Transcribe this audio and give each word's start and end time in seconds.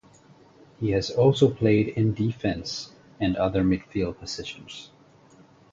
He 0.79 0.89
has 0.93 1.11
also 1.11 1.53
played 1.53 1.89
in 1.89 2.15
defence 2.15 2.91
and 3.19 3.35
other 3.35 3.61
midfield 3.61 4.17
positions. 4.17 4.89